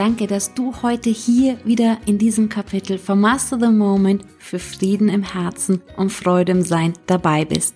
Danke, 0.00 0.26
dass 0.26 0.54
du 0.54 0.72
heute 0.80 1.10
hier 1.10 1.62
wieder 1.66 1.98
in 2.06 2.16
diesem 2.16 2.48
Kapitel 2.48 2.96
von 2.96 3.20
Master 3.20 3.60
the 3.60 3.66
Moment 3.66 4.24
für 4.38 4.58
Frieden 4.58 5.10
im 5.10 5.22
Herzen 5.22 5.82
und 5.98 6.10
Freude 6.10 6.52
im 6.52 6.62
Sein 6.62 6.94
dabei 7.06 7.44
bist. 7.44 7.74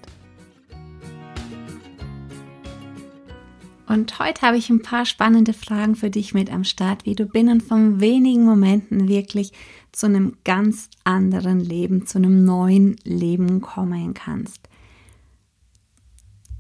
Und 3.87 4.19
heute 4.19 4.41
habe 4.41 4.57
ich 4.57 4.71
ein 4.71 4.81
paar 4.81 5.05
spannende 5.05 5.53
Fragen 5.53 5.97
für 5.97 6.09
dich 6.09 6.33
mit 6.33 6.51
am 6.51 6.65
Start, 6.65 7.05
wie 7.05 7.15
du 7.15 7.27
binnen 7.27 7.61
von 7.61 8.01
wenigen 8.01 8.47
Momenten 8.47 9.07
wirklich 9.07 9.53
zu 9.93 10.07
einem 10.07 10.39
ganz 10.45 10.89
anderen 11.05 11.61
Leben, 11.61 12.07
zu 12.07 12.17
einem 12.17 12.43
neuen 12.43 12.97
Leben 13.05 13.61
kommen 13.61 14.15
kannst. 14.15 14.67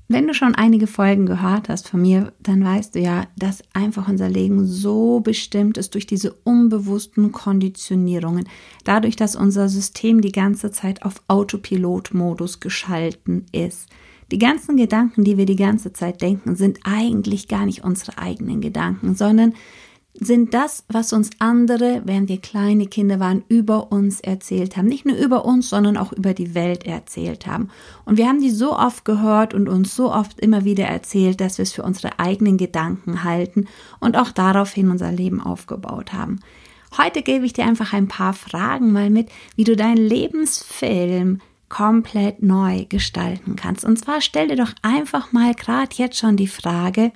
Wenn 0.07 0.27
du 0.27 0.35
schon 0.35 0.55
einige 0.55 0.87
Folgen 0.87 1.25
gehört 1.25 1.71
hast 1.71 1.89
von 1.89 2.03
mir, 2.03 2.35
dann 2.39 2.63
weißt 2.63 2.95
du 2.95 3.01
ja, 3.01 3.27
dass 3.37 3.63
einfach 3.73 4.07
unser 4.07 4.29
Leben 4.29 4.67
so 4.67 5.21
bestimmt 5.21 5.79
ist 5.79 5.95
durch 5.95 6.07
diese 6.07 6.33
unbewussten 6.45 7.33
Konditionierungen. 7.33 8.47
Dadurch, 8.85 9.17
dass 9.17 9.35
unser 9.35 9.71
System 9.71 10.21
die 10.21 10.33
ganze 10.33 10.71
Zeit 10.71 11.03
auf 11.05 11.23
Autopilot-Modus 11.29 12.61
geschalten 12.61 13.47
ist. 13.53 13.89
Die 14.31 14.39
ganzen 14.39 14.77
Gedanken, 14.77 15.25
die 15.25 15.39
wir 15.39 15.47
die 15.47 15.57
ganze 15.57 15.95
Zeit 15.95 16.21
denken, 16.21 16.55
sind 16.55 16.81
eigentlich 16.85 17.49
gar 17.49 17.65
nicht 17.65 17.83
unsere 17.83 18.19
eigenen 18.19 18.61
Gedanken, 18.61 19.15
sondern 19.15 19.55
sind 20.19 20.55
das, 20.55 20.85
was 20.89 21.13
uns 21.13 21.31
andere, 21.41 22.03
während 22.05 22.29
wir 22.29 22.41
kleine 22.41 22.87
Kinder 22.87 23.19
waren, 23.19 23.43
über 23.49 23.91
uns 23.91 24.21
erzählt 24.21 24.77
haben. 24.77 24.87
Nicht 24.87 25.05
nur 25.05 25.17
über 25.17 25.45
uns, 25.45 25.69
sondern 25.69 25.97
auch 25.97 26.13
über 26.13 26.35
die 26.35 26.55
Welt 26.55 26.87
erzählt 26.87 27.47
haben. 27.47 27.69
Und 28.05 28.17
wir 28.17 28.29
haben 28.29 28.41
die 28.41 28.51
so 28.51 28.79
oft 28.79 29.05
gehört 29.05 29.55
und 29.55 29.69
uns 29.69 29.97
so 29.97 30.13
oft 30.13 30.39
immer 30.41 30.65
wieder 30.65 30.85
erzählt, 30.85 31.41
dass 31.41 31.59
wir 31.59 31.65
es 31.65 31.73
für 31.73 31.83
unsere 31.83 32.21
eigenen 32.21 32.59
Gedanken 32.59 33.25
halten 33.25 33.67
und 33.99 34.17
auch 34.17 34.31
daraufhin 34.31 34.91
unser 34.91 35.11
Leben 35.11 35.41
aufgebaut 35.41 36.13
haben. 36.13 36.39
Heute 36.97 37.23
gebe 37.23 37.45
ich 37.45 37.53
dir 37.53 37.65
einfach 37.65 37.93
ein 37.93 38.07
paar 38.07 38.35
Fragen 38.35 38.93
mal 38.93 39.11
mit, 39.11 39.29
wie 39.57 39.65
du 39.65 39.75
deinen 39.75 39.97
Lebensfilm 39.97 41.41
komplett 41.69 42.41
neu 42.41 42.85
gestalten 42.89 43.57
kannst. 43.57 43.85
Und 43.85 43.99
zwar 43.99 44.21
stell 44.21 44.47
dir 44.47 44.57
doch 44.57 44.73
einfach 44.83 45.33
mal 45.33 45.55
gerade 45.55 45.91
jetzt 45.97 46.19
schon 46.19 46.37
die 46.37 46.47
Frage, 46.47 47.11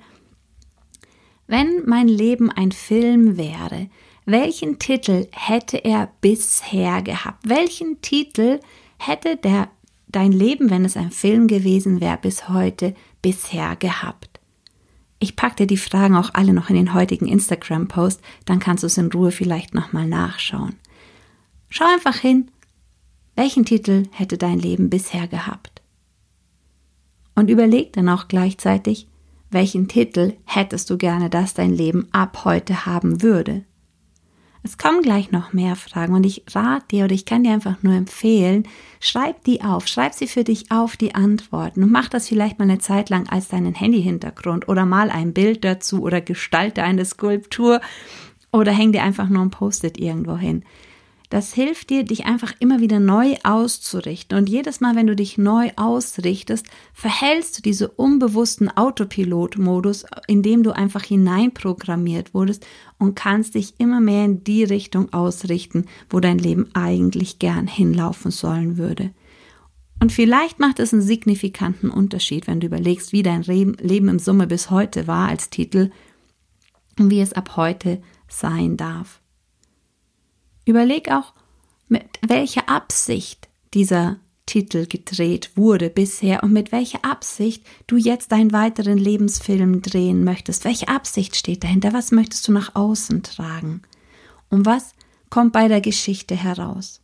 wenn 1.49 1.85
mein 1.85 2.07
Leben 2.07 2.51
ein 2.51 2.71
Film 2.71 3.35
wäre, 3.37 3.89
welchen 4.25 4.79
Titel 4.79 5.27
hätte 5.31 5.77
er 5.77 6.09
bisher 6.21 7.01
gehabt? 7.01 7.47
Welchen 7.47 8.01
Titel 8.01 8.59
hätte 8.97 9.35
der 9.35 9.69
dein 10.07 10.31
Leben, 10.31 10.69
wenn 10.69 10.85
es 10.85 10.97
ein 10.97 11.11
Film 11.11 11.47
gewesen 11.47 11.99
wäre, 11.99 12.17
bis 12.17 12.47
heute 12.49 12.95
bisher 13.21 13.75
gehabt? 13.75 14.39
Ich 15.19 15.35
packe 15.35 15.57
dir 15.57 15.67
die 15.67 15.77
Fragen 15.77 16.15
auch 16.15 16.29
alle 16.33 16.53
noch 16.53 16.69
in 16.69 16.75
den 16.75 16.93
heutigen 16.93 17.27
Instagram-Post, 17.27 18.21
dann 18.45 18.59
kannst 18.59 18.83
du 18.83 18.87
es 18.87 18.97
in 18.97 19.11
Ruhe 19.11 19.31
vielleicht 19.31 19.73
nochmal 19.73 20.07
nachschauen. 20.07 20.75
Schau 21.69 21.85
einfach 21.85 22.15
hin 22.15 22.49
welchen 23.39 23.63
Titel 23.63 24.03
hätte 24.11 24.37
dein 24.37 24.59
Leben 24.59 24.89
bisher 24.89 25.25
gehabt? 25.25 25.81
Und 27.35 27.49
überleg 27.49 27.93
dann 27.93 28.09
auch 28.09 28.27
gleichzeitig, 28.27 29.07
welchen 29.51 29.87
Titel 29.87 30.33
hättest 30.45 30.89
du 30.89 30.97
gerne, 30.97 31.29
dass 31.29 31.53
dein 31.53 31.73
Leben 31.73 32.07
ab 32.11 32.45
heute 32.45 32.85
haben 32.85 33.21
würde? 33.21 33.63
Es 34.61 34.77
kommen 34.77 35.01
gleich 35.01 35.31
noch 35.31 35.53
mehr 35.53 35.77
Fragen 35.77 36.13
und 36.13 36.25
ich 36.25 36.43
rate 36.53 36.85
dir 36.91 37.05
oder 37.05 37.13
ich 37.13 37.25
kann 37.25 37.43
dir 37.43 37.53
einfach 37.53 37.81
nur 37.81 37.93
empfehlen, 37.93 38.67
schreib 38.99 39.43
die 39.45 39.61
auf, 39.61 39.87
schreib 39.87 40.13
sie 40.13 40.27
für 40.27 40.43
dich 40.43 40.69
auf, 40.69 40.97
die 40.97 41.15
Antworten 41.15 41.81
und 41.81 41.91
mach 41.91 42.09
das 42.09 42.27
vielleicht 42.27 42.59
mal 42.59 42.65
eine 42.65 42.79
Zeit 42.79 43.09
lang 43.09 43.29
als 43.29 43.47
deinen 43.47 43.73
Handy-Hintergrund 43.73 44.67
oder 44.67 44.85
mal 44.85 45.11
ein 45.11 45.33
Bild 45.33 45.63
dazu 45.63 46.01
oder 46.01 46.19
gestalte 46.19 46.83
eine 46.83 47.05
Skulptur 47.05 47.79
oder 48.51 48.73
häng 48.73 48.91
dir 48.91 49.03
einfach 49.03 49.29
nur 49.29 49.43
ein 49.43 49.51
Post-it 49.51 49.97
irgendwo 49.97 50.35
hin. 50.35 50.63
Das 51.29 51.53
hilft 51.53 51.91
dir, 51.91 52.03
dich 52.03 52.25
einfach 52.25 52.53
immer 52.59 52.79
wieder 52.79 52.99
neu 52.99 53.35
auszurichten. 53.43 54.35
Und 54.35 54.49
jedes 54.49 54.81
Mal, 54.81 54.95
wenn 54.95 55.05
du 55.05 55.15
dich 55.15 55.37
neu 55.37 55.69
ausrichtest, 55.75 56.65
verhältst 56.91 57.57
du 57.57 57.61
diese 57.61 57.87
unbewussten 57.87 58.75
Autopilot-Modus, 58.75 60.05
in 60.27 60.41
dem 60.41 60.63
du 60.63 60.71
einfach 60.71 61.03
hineinprogrammiert 61.03 62.33
wurdest 62.33 62.65
und 62.97 63.15
kannst 63.15 63.53
dich 63.53 63.75
immer 63.77 64.01
mehr 64.01 64.25
in 64.25 64.43
die 64.43 64.63
Richtung 64.63 65.13
ausrichten, 65.13 65.85
wo 66.09 66.19
dein 66.19 66.39
Leben 66.39 66.67
eigentlich 66.73 67.37
gern 67.37 67.67
hinlaufen 67.67 68.31
sollen 68.31 68.77
würde. 68.77 69.11
Und 70.01 70.11
vielleicht 70.11 70.59
macht 70.59 70.79
es 70.79 70.93
einen 70.93 71.03
signifikanten 71.03 71.91
Unterschied, 71.91 72.47
wenn 72.47 72.59
du 72.59 72.67
überlegst, 72.67 73.11
wie 73.11 73.21
dein 73.21 73.43
Leben 73.43 74.07
im 74.07 74.17
Summe 74.17 74.47
bis 74.47 74.71
heute 74.71 75.05
war 75.05 75.27
als 75.27 75.51
Titel 75.51 75.91
und 76.97 77.11
wie 77.11 77.21
es 77.21 77.33
ab 77.33 77.55
heute 77.55 78.01
sein 78.27 78.77
darf. 78.77 79.18
Überleg 80.69 81.09
auch, 81.09 81.33
mit 81.87 82.03
welcher 82.21 82.69
Absicht 82.69 83.49
dieser 83.73 84.17
Titel 84.45 84.85
gedreht 84.85 85.49
wurde 85.55 85.89
bisher 85.89 86.43
und 86.43 86.53
mit 86.53 86.71
welcher 86.71 87.03
Absicht 87.03 87.65
du 87.87 87.97
jetzt 87.97 88.31
deinen 88.31 88.51
weiteren 88.51 88.99
Lebensfilm 88.99 89.81
drehen 89.81 90.23
möchtest. 90.23 90.65
Welche 90.65 90.87
Absicht 90.87 91.35
steht 91.35 91.63
dahinter? 91.63 91.91
Was 91.91 92.11
möchtest 92.11 92.47
du 92.47 92.51
nach 92.51 92.75
außen 92.75 93.23
tragen? 93.23 93.81
Und 94.51 94.67
was 94.67 94.93
kommt 95.31 95.53
bei 95.53 95.67
der 95.67 95.81
Geschichte 95.81 96.35
heraus? 96.35 97.01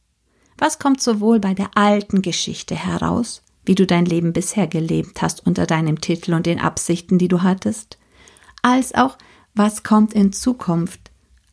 Was 0.60 0.78
kommt 0.78 1.02
sowohl 1.02 1.40
bei 1.40 1.56
der 1.56 1.76
alten 1.76 2.22
Geschichte 2.22 2.76
heraus, 2.76 3.42
wie 3.66 3.74
du 3.74 3.88
dein 3.88 4.06
Leben 4.06 4.32
bisher 4.32 4.68
gelebt 4.68 5.24
hast 5.24 5.44
unter 5.44 5.66
deinem 5.66 6.02
Titel 6.02 6.36
und 6.36 6.46
den 6.46 6.60
Absichten, 6.60 7.18
die 7.18 7.30
du 7.30 7.42
hattest, 7.42 7.98
als 8.62 8.94
auch 8.94 9.18
was 9.56 9.82
kommt 9.82 10.14
in 10.14 10.34
Zukunft 10.34 11.05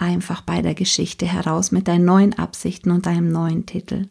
einfach 0.03 0.43
bei 0.43 0.63
der 0.63 0.75
Geschichte 0.75 1.27
heraus 1.27 1.71
mit 1.71 1.89
deinen 1.89 2.05
neuen 2.05 2.35
Absichten 2.35 2.91
und 2.91 3.07
deinem 3.07 3.31
neuen 3.31 3.67
Titel. 3.67 4.09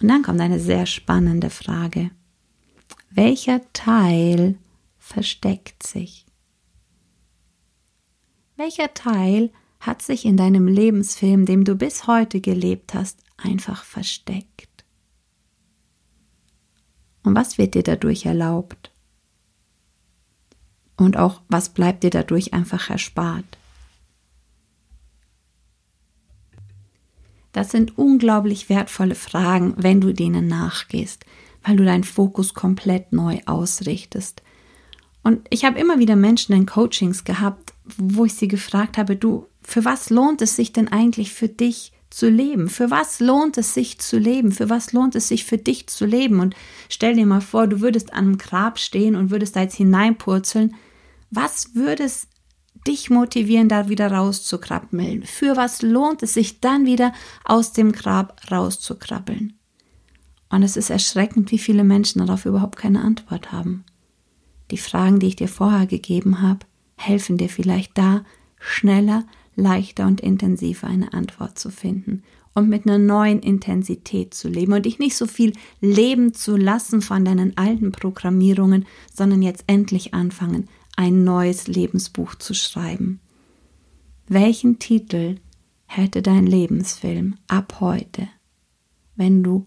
Und 0.00 0.08
dann 0.08 0.22
kommt 0.22 0.40
eine 0.40 0.60
sehr 0.60 0.84
spannende 0.86 1.48
Frage. 1.48 2.10
Welcher 3.10 3.60
Teil 3.72 4.58
versteckt 4.98 5.86
sich? 5.86 6.26
Welcher 8.56 8.92
Teil 8.94 9.52
hat 9.80 10.02
sich 10.02 10.24
in 10.24 10.36
deinem 10.36 10.66
Lebensfilm, 10.66 11.46
dem 11.46 11.64
du 11.64 11.76
bis 11.76 12.06
heute 12.08 12.40
gelebt 12.40 12.94
hast, 12.94 13.20
einfach 13.36 13.84
versteckt? 13.84 14.84
Und 17.22 17.36
was 17.36 17.58
wird 17.58 17.74
dir 17.74 17.84
dadurch 17.84 18.26
erlaubt? 18.26 18.90
Und 20.96 21.16
auch 21.16 21.42
was 21.48 21.68
bleibt 21.68 22.02
dir 22.02 22.10
dadurch 22.10 22.52
einfach 22.54 22.90
erspart? 22.90 23.57
Das 27.58 27.72
sind 27.72 27.98
unglaublich 27.98 28.68
wertvolle 28.68 29.16
Fragen, 29.16 29.74
wenn 29.76 30.00
du 30.00 30.14
denen 30.14 30.46
nachgehst, 30.46 31.24
weil 31.64 31.74
du 31.74 31.84
deinen 31.84 32.04
Fokus 32.04 32.54
komplett 32.54 33.12
neu 33.12 33.40
ausrichtest. 33.46 34.44
Und 35.24 35.40
ich 35.50 35.64
habe 35.64 35.76
immer 35.76 35.98
wieder 35.98 36.14
Menschen 36.14 36.54
in 36.54 36.66
Coachings 36.66 37.24
gehabt, 37.24 37.72
wo 37.96 38.24
ich 38.24 38.34
sie 38.34 38.46
gefragt 38.46 38.96
habe, 38.96 39.16
du, 39.16 39.48
für 39.60 39.84
was 39.84 40.08
lohnt 40.08 40.40
es 40.40 40.54
sich 40.54 40.72
denn 40.72 40.86
eigentlich 40.86 41.32
für 41.32 41.48
dich 41.48 41.90
zu 42.10 42.28
leben? 42.30 42.68
Für 42.68 42.92
was 42.92 43.18
lohnt 43.18 43.58
es 43.58 43.74
sich 43.74 43.98
zu 43.98 44.18
leben? 44.20 44.52
Für 44.52 44.70
was 44.70 44.92
lohnt 44.92 45.16
es 45.16 45.26
sich 45.26 45.44
für 45.44 45.58
dich 45.58 45.88
zu 45.88 46.06
leben? 46.06 46.38
Und 46.38 46.54
stell 46.88 47.16
dir 47.16 47.26
mal 47.26 47.40
vor, 47.40 47.66
du 47.66 47.80
würdest 47.80 48.12
an 48.12 48.26
einem 48.26 48.38
Grab 48.38 48.78
stehen 48.78 49.16
und 49.16 49.32
würdest 49.32 49.56
da 49.56 49.62
jetzt 49.62 49.74
hineinpurzeln. 49.74 50.76
Was 51.32 51.74
würde 51.74 52.04
es 52.04 52.28
dich 52.88 53.10
motivieren, 53.10 53.68
da 53.68 53.88
wieder 53.88 54.10
rauszukrabbeln? 54.10 55.22
Für 55.24 55.56
was 55.56 55.82
lohnt 55.82 56.22
es 56.22 56.34
sich 56.34 56.60
dann 56.60 56.86
wieder 56.86 57.12
aus 57.44 57.72
dem 57.72 57.92
Grab 57.92 58.40
rauszukrabbeln? 58.50 59.52
Und 60.50 60.62
es 60.62 60.76
ist 60.76 60.90
erschreckend, 60.90 61.50
wie 61.52 61.58
viele 61.58 61.84
Menschen 61.84 62.20
darauf 62.20 62.46
überhaupt 62.46 62.78
keine 62.78 63.02
Antwort 63.02 63.52
haben. 63.52 63.84
Die 64.70 64.78
Fragen, 64.78 65.18
die 65.18 65.28
ich 65.28 65.36
dir 65.36 65.48
vorher 65.48 65.86
gegeben 65.86 66.40
habe, 66.42 66.60
helfen 66.96 67.36
dir 67.36 67.48
vielleicht 67.48 67.96
da, 67.96 68.24
schneller, 68.58 69.24
leichter 69.54 70.06
und 70.06 70.20
intensiver 70.20 70.86
eine 70.86 71.12
Antwort 71.12 71.58
zu 71.58 71.70
finden 71.70 72.22
und 72.54 72.68
mit 72.68 72.86
einer 72.86 72.98
neuen 72.98 73.40
Intensität 73.40 74.34
zu 74.34 74.48
leben 74.48 74.72
und 74.72 74.86
dich 74.86 74.98
nicht 74.98 75.16
so 75.16 75.26
viel 75.26 75.52
leben 75.80 76.34
zu 76.34 76.56
lassen 76.56 77.02
von 77.02 77.24
deinen 77.24 77.56
alten 77.56 77.92
Programmierungen, 77.92 78.86
sondern 79.14 79.42
jetzt 79.42 79.64
endlich 79.66 80.14
anfangen, 80.14 80.68
ein 80.98 81.22
neues 81.22 81.68
Lebensbuch 81.68 82.34
zu 82.34 82.54
schreiben. 82.54 83.20
Welchen 84.26 84.80
Titel 84.80 85.36
hätte 85.86 86.22
dein 86.22 86.44
Lebensfilm 86.44 87.36
ab 87.46 87.76
heute, 87.78 88.26
wenn 89.14 89.44
du 89.44 89.64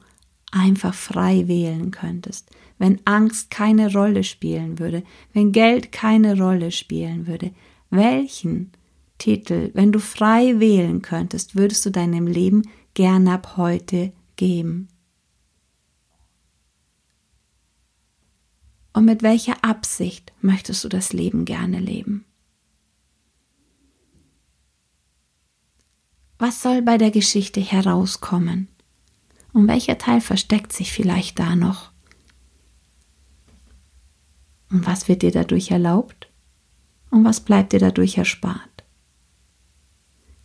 einfach 0.52 0.94
frei 0.94 1.48
wählen 1.48 1.90
könntest, 1.92 2.52
wenn 2.80 3.00
Angst 3.06 3.50
keine 3.50 3.94
Rolle 3.94 4.26
spielen 4.26 4.78
würde, 4.78 5.04
wenn 5.32 5.54
Geld 5.54 5.94
keine 5.94 6.38
Rolle 6.38 6.70
spielen 6.70 7.28
würde, 7.28 7.52
welchen 7.90 8.74
Titel, 9.18 9.72
wenn 9.74 9.94
du 9.94 10.00
frei 10.00 10.60
wählen 10.60 11.02
könntest, 11.02 11.56
würdest 11.56 11.86
du 11.86 11.92
deinem 11.92 12.28
Leben 12.28 12.64
gern 12.94 13.30
ab 13.30 13.56
heute 13.56 14.12
geben? 14.36 14.90
Und 18.94 19.06
mit 19.06 19.24
welcher 19.24 19.64
Absicht 19.64 20.34
möchtest 20.42 20.84
du 20.84 20.90
das 20.90 21.14
Leben 21.14 21.46
gerne 21.46 21.80
leben? 21.80 22.26
Was 26.38 26.62
soll 26.62 26.82
bei 26.82 26.98
der 26.98 27.12
Geschichte 27.12 27.62
herauskommen? 27.62 28.68
Und 29.54 29.68
welcher 29.68 29.98
Teil 29.98 30.22
versteckt 30.22 30.74
sich 30.74 30.92
vielleicht 30.92 31.38
da 31.40 31.56
noch? 31.56 31.92
Und 34.72 34.88
was 34.88 35.08
wird 35.08 35.22
dir 35.22 35.32
dadurch 35.32 35.72
erlaubt? 35.72 36.30
Und 37.12 37.26
was 37.26 37.42
bleibt 37.42 37.74
dir 37.74 37.80
dadurch 37.80 38.18
erspart? 38.18 38.84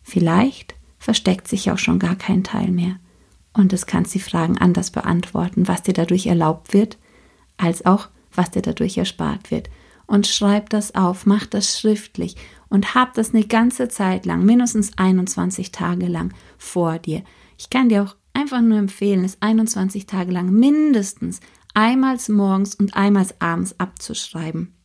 Vielleicht 0.03 0.75
versteckt 0.99 1.49
sich 1.49 1.71
auch 1.71 1.79
schon 1.79 1.99
gar 1.99 2.17
kein 2.17 2.45
Teil 2.45 2.71
mehr. 2.71 2.99
Und 3.53 3.73
es 3.73 3.87
kannst 3.87 4.15
die 4.15 4.21
Fragen 4.21 4.59
anders 4.59 4.91
beantworten, 4.91 5.67
was 5.67 5.83
dir 5.83 5.95
dadurch 5.95 6.27
erlaubt 6.27 6.75
wird, 6.75 6.99
als 7.57 7.87
auch 7.87 8.09
was 8.37 8.51
dir 8.51 8.63
dadurch 8.63 8.99
erspart 8.99 9.51
wird. 9.51 9.69
Und 10.07 10.27
schreib 10.27 10.71
das 10.71 10.95
auf, 10.95 11.27
mach 11.27 11.47
das 11.47 11.79
schriftlich 11.79 12.37
und 12.69 12.95
hab 12.95 13.15
das 13.15 13.35
eine 13.35 13.45
ganze 13.45 13.89
Zeit 13.89 14.25
lang, 14.25 14.45
mindestens 14.45 14.97
21 14.97 15.73
Tage 15.73 16.07
lang 16.07 16.33
vor 16.59 16.99
dir. 16.99 17.23
Ich 17.59 17.71
kann 17.71 17.89
dir 17.89 18.05
auch 18.05 18.17
einfach 18.33 18.61
nur 18.61 18.79
empfehlen, 18.79 19.25
es 19.25 19.41
21 19.41 20.07
Tage 20.07 20.31
lang 20.31 20.51
mindestens 20.51 21.41
einmal 21.75 22.19
morgens 22.29 22.75
und 22.75 22.95
einmal 22.97 23.27
abends 23.41 23.79
abzuschreiben. 23.81 24.76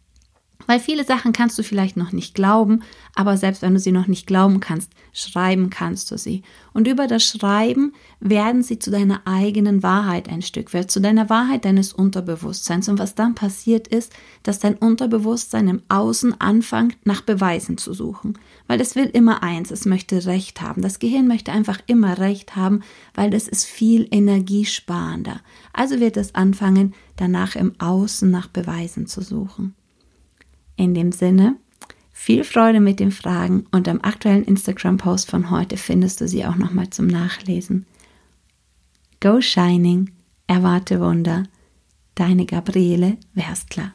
Weil 0.71 0.79
viele 0.79 1.03
Sachen 1.03 1.33
kannst 1.33 1.59
du 1.59 1.63
vielleicht 1.63 1.97
noch 1.97 2.13
nicht 2.13 2.33
glauben, 2.33 2.83
aber 3.13 3.35
selbst 3.35 3.61
wenn 3.61 3.73
du 3.73 3.79
sie 3.81 3.91
noch 3.91 4.07
nicht 4.07 4.25
glauben 4.25 4.61
kannst, 4.61 4.93
schreiben 5.11 5.69
kannst 5.69 6.09
du 6.11 6.17
sie. 6.17 6.43
Und 6.71 6.87
über 6.87 7.07
das 7.07 7.25
Schreiben 7.25 7.91
werden 8.21 8.63
sie 8.63 8.79
zu 8.79 8.89
deiner 8.89 9.19
eigenen 9.25 9.83
Wahrheit 9.83 10.29
ein 10.29 10.41
Stück 10.41 10.73
weit, 10.73 10.89
zu 10.89 11.01
deiner 11.01 11.29
Wahrheit 11.29 11.65
deines 11.65 11.91
Unterbewusstseins. 11.91 12.87
Und 12.87 12.99
was 12.99 13.15
dann 13.15 13.35
passiert 13.35 13.89
ist, 13.89 14.13
dass 14.43 14.59
dein 14.59 14.75
Unterbewusstsein 14.75 15.67
im 15.67 15.81
Außen 15.89 16.39
anfängt, 16.39 16.95
nach 17.05 17.19
Beweisen 17.19 17.77
zu 17.77 17.93
suchen. 17.93 18.39
Weil 18.67 18.79
es 18.79 18.95
will 18.95 19.07
immer 19.07 19.43
eins, 19.43 19.71
es 19.71 19.83
möchte 19.83 20.25
Recht 20.25 20.61
haben. 20.61 20.81
Das 20.81 20.99
Gehirn 20.99 21.27
möchte 21.27 21.51
einfach 21.51 21.79
immer 21.87 22.17
Recht 22.17 22.55
haben, 22.55 22.79
weil 23.13 23.29
das 23.29 23.49
ist 23.49 23.65
viel 23.65 24.07
energiesparender. 24.09 25.41
Also 25.73 25.99
wird 25.99 26.15
es 26.15 26.33
anfangen, 26.33 26.93
danach 27.17 27.57
im 27.57 27.73
Außen 27.77 28.31
nach 28.31 28.47
Beweisen 28.47 29.05
zu 29.05 29.21
suchen. 29.21 29.75
In 30.81 30.95
dem 30.95 31.11
Sinne, 31.11 31.57
viel 32.11 32.43
Freude 32.43 32.79
mit 32.79 32.99
den 32.99 33.11
Fragen 33.11 33.67
und 33.71 33.87
am 33.87 34.01
aktuellen 34.01 34.43
Instagram-Post 34.43 35.29
von 35.29 35.51
heute 35.51 35.77
findest 35.77 36.21
du 36.21 36.27
sie 36.27 36.43
auch 36.43 36.55
nochmal 36.55 36.89
zum 36.89 37.05
Nachlesen. 37.05 37.85
Go 39.19 39.41
Shining, 39.41 40.09
erwarte 40.47 40.99
Wunder. 40.99 41.43
Deine 42.15 42.47
Gabriele 42.47 43.17
Werstler. 43.35 43.93